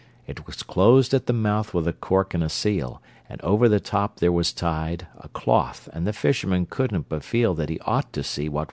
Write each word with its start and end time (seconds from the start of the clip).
It 0.25 0.47
was 0.47 0.63
closed 0.63 1.13
at 1.13 1.27
the 1.27 1.31
mouth 1.31 1.75
with 1.75 1.87
a 1.87 1.93
cork 1.93 2.33
and 2.33 2.43
a 2.43 2.49
seal, 2.49 3.03
And 3.29 3.39
over 3.43 3.69
the 3.69 3.79
top 3.79 4.15
there 4.19 4.31
was 4.31 4.51
tied 4.51 5.05
A 5.19 5.27
cloth, 5.29 5.87
and 5.93 6.07
the 6.07 6.11
fisherman 6.11 6.65
couldn't 6.67 7.07
but 7.07 7.23
feel 7.23 7.53
That 7.53 7.69
he 7.69 7.79
ought 7.81 8.11
to 8.13 8.23
see 8.23 8.49
what 8.49 8.53
was 8.53 8.57
inside. 8.57 8.59